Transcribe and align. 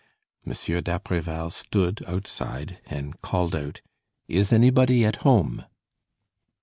Monsieur 0.43 0.81
d'Apreval 0.81 1.51
stood 1.51 2.03
outside 2.07 2.81
and 2.87 3.21
called 3.21 3.55
out: 3.55 3.81
"Is 4.27 4.51
anybody 4.51 5.05
at 5.05 5.17
home?" 5.17 5.63